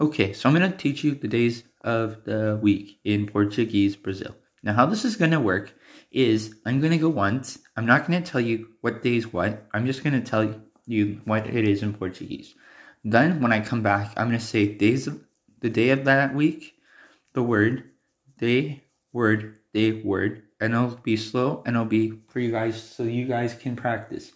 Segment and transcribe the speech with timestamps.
[0.00, 4.34] Okay, so I'm going to teach you the days of the week in Portuguese Brazil.
[4.62, 5.74] Now, how this is going to work
[6.10, 7.58] is I'm going to go once.
[7.76, 9.66] I'm not going to tell you what day is what.
[9.74, 10.54] I'm just going to tell
[10.86, 12.54] you what it is in Portuguese.
[13.04, 15.20] Then, when I come back, I'm going to say days of,
[15.60, 16.72] the day of that week,
[17.34, 17.90] the word,
[18.38, 23.02] day, word, day, word, and it'll be slow and it'll be for you guys so
[23.02, 24.32] you guys can practice.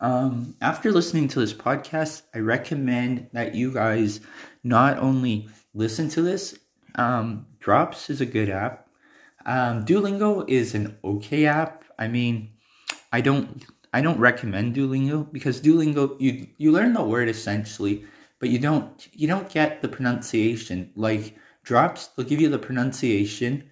[0.00, 4.20] Um, after listening to this podcast, I recommend that you guys
[4.68, 6.58] not only listen to this,
[6.94, 8.88] um, Drops is a good app.
[9.46, 11.84] Um, Duolingo is an okay app.
[11.98, 12.50] I mean,
[13.12, 18.04] I don't I don't recommend Duolingo because Duolingo you you learn the word essentially,
[18.38, 20.92] but you don't you don't get the pronunciation.
[20.94, 23.64] Like Drops, they'll give you the pronunciation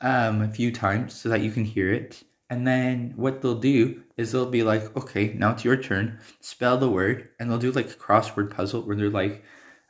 [0.00, 2.22] um, a few times so that you can hear it.
[2.50, 6.18] And then what they'll do is they'll be like, okay, now it's your turn.
[6.40, 9.42] Spell the word, and they'll do like a crossword puzzle where they're like,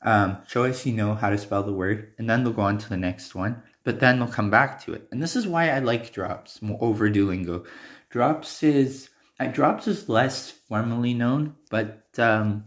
[0.05, 2.79] um, show us you know how to spell the word, and then they'll go on
[2.79, 3.63] to the next one.
[3.85, 7.11] But then they'll come back to it, and this is why I like Drops over
[7.11, 7.67] Duolingo.
[8.11, 12.65] Drops is uh, Drops is less formally known, but um,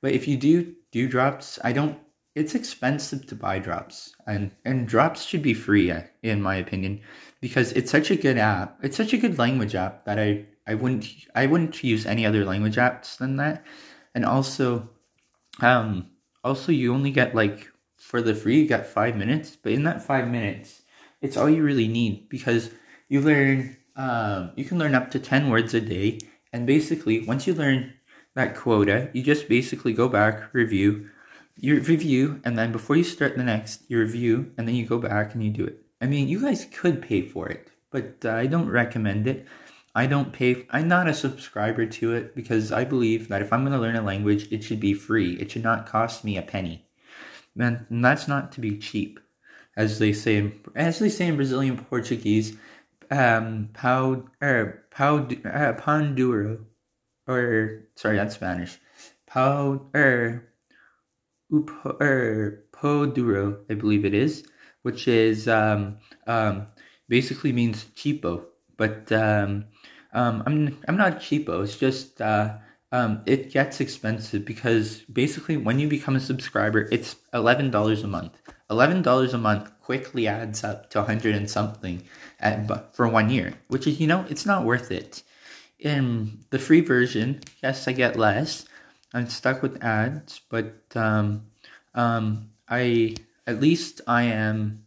[0.00, 1.98] but if you do do Drops, I don't.
[2.34, 7.00] It's expensive to buy Drops, and and Drops should be free, uh, in my opinion,
[7.40, 8.78] because it's such a good app.
[8.82, 12.44] It's such a good language app that I I wouldn't I wouldn't use any other
[12.44, 13.64] language apps than that,
[14.14, 14.90] and also,
[15.60, 16.10] um
[16.46, 20.00] also, you only get like for the free, you get five minutes, but in that
[20.00, 20.82] five minutes,
[21.20, 22.70] it's all you really need because
[23.08, 26.20] you learn, um, you can learn up to 10 words a day.
[26.52, 27.94] And basically, once you learn
[28.34, 31.10] that quota, you just basically go back, review,
[31.56, 34.98] you review, and then before you start the next, you review, and then you go
[34.98, 35.82] back and you do it.
[36.00, 39.46] I mean, you guys could pay for it, but uh, I don't recommend it.
[39.96, 43.62] I don't pay, I'm not a subscriber to it because I believe that if I'm
[43.62, 45.38] going to learn a language, it should be free.
[45.40, 46.86] It should not cost me a penny.
[47.58, 49.18] And that's not to be cheap.
[49.74, 52.58] As they say in, as they say in Brazilian Portuguese,
[53.10, 56.56] um, pau, er, pau, uh,
[57.26, 58.78] or, sorry, that's Spanish.
[59.26, 60.46] Pau, er,
[61.50, 64.44] upo, er, po duro, I believe it is,
[64.82, 65.96] which is, um,
[66.26, 66.66] um,
[67.08, 68.44] basically means cheapo
[68.76, 69.66] but um,
[70.12, 71.62] um, I'm I'm not cheapo.
[71.62, 72.56] It's just uh,
[72.92, 78.08] um, it gets expensive because basically when you become a subscriber, it's eleven dollars a
[78.08, 78.40] month.
[78.70, 82.02] Eleven dollars a month quickly adds up to a hundred and something
[82.40, 85.22] at, for one year, which is you know it's not worth it.
[85.78, 88.64] In the free version, yes, I get less.
[89.12, 91.46] I'm stuck with ads, but um,
[91.94, 93.16] um, I
[93.46, 94.85] at least I am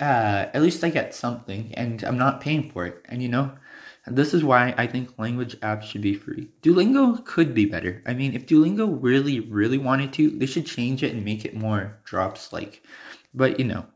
[0.00, 3.04] uh, at least I get something and I'm not paying for it.
[3.08, 3.52] And you know,
[4.06, 6.50] this is why I think language apps should be free.
[6.62, 8.02] Duolingo could be better.
[8.06, 11.56] I mean, if Duolingo really, really wanted to, they should change it and make it
[11.56, 12.82] more drops like.
[13.32, 13.86] But you know,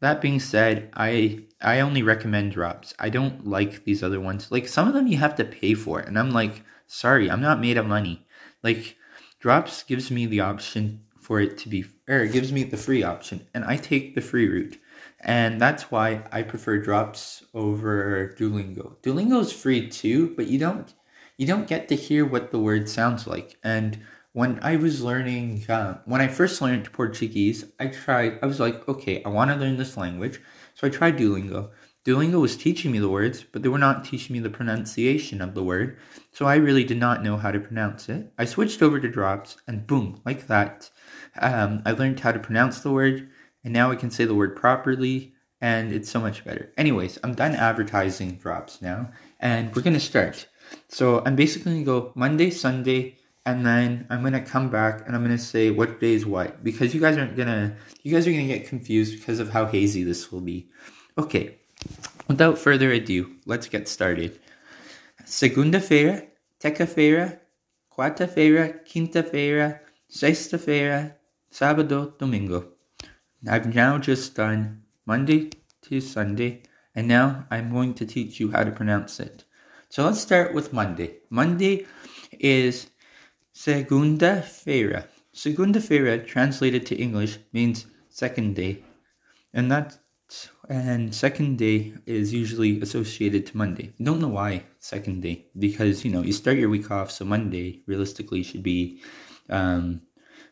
[0.00, 2.94] that being said, I I only recommend drops.
[2.98, 4.50] I don't like these other ones.
[4.50, 7.60] Like some of them you have to pay for, and I'm like, sorry, I'm not
[7.60, 8.26] made of money.
[8.62, 8.96] Like
[9.40, 13.02] drops gives me the option for it to be, or it gives me the free
[13.02, 14.78] option, and I take the free route.
[15.20, 18.96] And that's why I prefer drops over Duolingo.
[19.02, 20.92] Duolingo is free too, but you don't
[21.36, 23.56] you don't get to hear what the word sounds like.
[23.62, 24.00] And
[24.32, 28.38] when I was learning, uh, when I first learned Portuguese, I tried.
[28.42, 30.40] I was like, okay, I want to learn this language,
[30.74, 31.70] so I tried Duolingo.
[32.04, 35.54] Duolingo was teaching me the words, but they were not teaching me the pronunciation of
[35.54, 35.98] the word,
[36.32, 38.32] so I really did not know how to pronounce it.
[38.38, 40.90] I switched over to Drops, and boom, like that,
[41.40, 43.28] um, I learned how to pronounce the word
[43.68, 46.72] and now I can say the word properly and it's so much better.
[46.78, 50.48] Anyways, I'm done advertising drops now and we're gonna start.
[50.88, 55.22] So I'm basically gonna go Monday, Sunday, and then I'm gonna come back and I'm
[55.22, 58.46] gonna say what day is what because you guys aren't gonna you guys are gonna
[58.46, 60.70] get confused because of how hazy this will be.
[61.18, 61.58] Okay,
[62.26, 64.40] without further ado, let's get started.
[65.26, 66.26] Segunda-feira,
[66.58, 67.38] terça-feira,
[67.90, 71.18] quarta-feira, quinta-feira, sexta-feira,
[71.50, 72.77] sábado, domingo.
[73.46, 75.50] I've now just done Monday
[75.82, 76.62] to Sunday,
[76.94, 79.44] and now I'm going to teach you how to pronounce it.
[79.90, 81.18] So let's start with Monday.
[81.30, 81.86] Monday
[82.32, 82.90] is
[83.52, 85.04] segunda-feira.
[85.32, 88.82] Segunda-feira, translated to English, means second day,
[89.54, 89.98] and that
[90.68, 93.92] and second day is usually associated to Monday.
[93.98, 97.24] I don't know why second day because you know you start your week off, so
[97.24, 99.00] Monday realistically should be
[99.48, 100.02] um,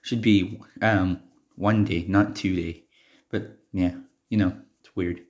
[0.02, 1.20] should be um,
[1.56, 2.84] one day, not two day.
[3.30, 3.94] But yeah,
[4.28, 5.22] you know, it's weird.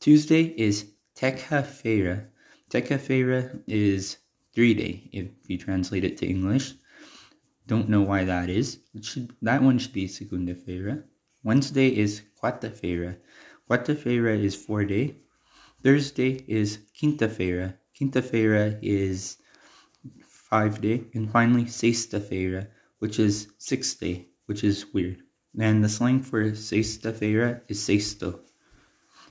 [0.00, 2.28] Tuesday is Terça-feira.
[2.70, 4.18] Terça-feira is
[4.54, 6.74] three day if you translate it to English.
[7.66, 8.80] Don't know why that is.
[9.02, 11.04] Should that one should be segunda-feira.
[11.44, 13.16] Wednesday is quarta-feira.
[13.68, 15.16] Quarta-feira is four day.
[15.82, 17.74] Thursday is quinta-feira.
[17.96, 19.36] Quinta-feira is
[20.22, 21.04] five day.
[21.14, 22.68] And finally, sexta-feira,
[23.00, 25.22] which is six day, which is weird.
[25.56, 28.40] And the slang for sexta-feira is sexto.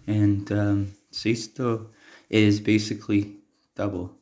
[0.06, 1.90] And um, sexto
[2.30, 3.36] is basically
[3.76, 4.16] double.